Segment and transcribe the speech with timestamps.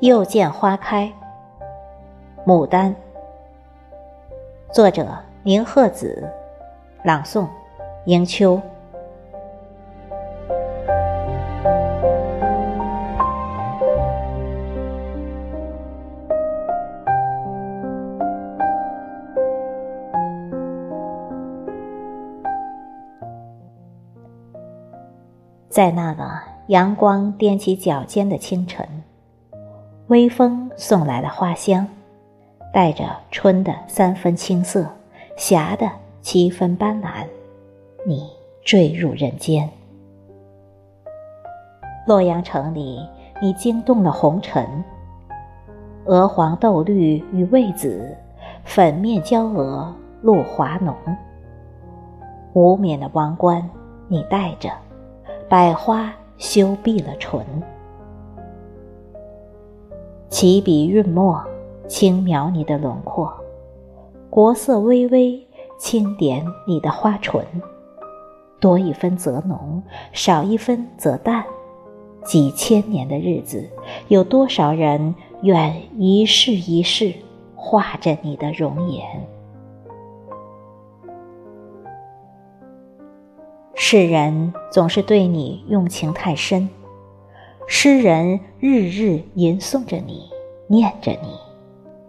[0.00, 1.12] 又见花开，
[2.46, 2.94] 牡丹。
[4.72, 5.06] 作者：
[5.42, 6.26] 宁鹤子，
[7.04, 7.46] 朗诵：
[8.06, 8.58] 迎秋。
[25.68, 26.24] 在那个
[26.68, 28.99] 阳光踮起脚尖的清晨，
[30.10, 31.86] 微风送来了花香，
[32.72, 34.84] 带着春的三分青涩，
[35.36, 35.88] 霞的
[36.20, 37.24] 七分斑斓。
[38.04, 38.28] 你
[38.64, 39.70] 坠入人间，
[42.08, 43.08] 洛阳城里，
[43.40, 44.66] 你惊动了红尘。
[46.06, 48.12] 鹅黄豆绿与魏紫，
[48.64, 50.92] 粉面娇娥露华浓。
[52.52, 53.70] 无冕的王冠，
[54.08, 54.70] 你戴着。
[55.48, 57.44] 百花羞闭了唇，
[60.30, 61.44] 起笔润墨，
[61.88, 63.30] 轻描你的轮廓，
[64.30, 65.44] 国色微微，
[65.76, 67.44] 轻点你的花唇，
[68.60, 71.44] 多一分则浓，少一分则淡。
[72.24, 73.68] 几千年的日子，
[74.06, 77.12] 有多少人愿一世一世
[77.56, 79.04] 画着你的容颜？
[83.74, 86.68] 世人总是对你用情太深，
[87.72, 90.28] 诗人日日吟诵着你，
[90.66, 91.38] 念着你，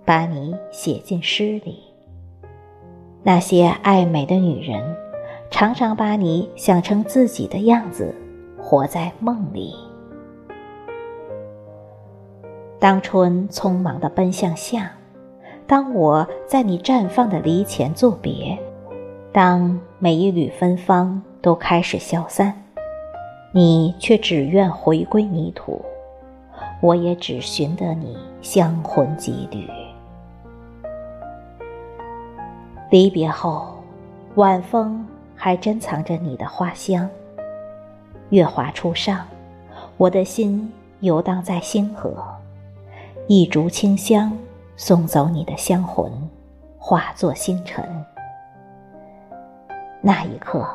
[0.04, 1.84] 把你写进诗里。
[3.22, 4.84] 那些爱美的女人，
[5.52, 8.14] 常常把你想成自己的样子，
[8.60, 9.76] 活在梦里。
[12.80, 14.92] 当春匆忙的奔向夏，
[15.68, 18.58] 当我在你绽放的梨前作别，
[19.32, 21.22] 当每一缕芬芳。
[21.44, 22.61] 都开始消散，
[23.54, 25.84] 你却只愿回归泥土，
[26.82, 29.70] 我也只寻得你香魂几缕。
[32.90, 33.76] 离别后，
[34.36, 37.10] 晚风还珍藏着你的花香。
[38.30, 39.28] 月华初上，
[39.98, 42.24] 我的心游荡在星河，
[43.28, 44.32] 一烛清香
[44.78, 46.10] 送走你的香魂，
[46.78, 47.86] 化作星辰。
[50.02, 50.66] 那一刻。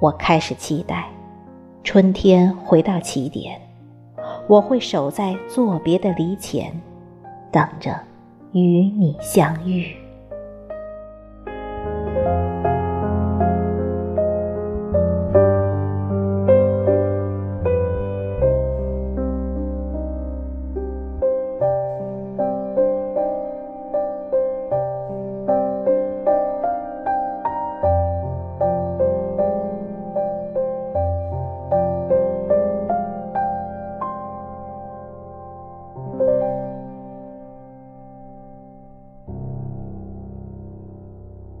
[0.00, 1.10] 我开始期待，
[1.82, 3.60] 春天回到起点，
[4.46, 6.72] 我会守在作别的篱前，
[7.50, 7.98] 等着
[8.52, 9.96] 与你相遇。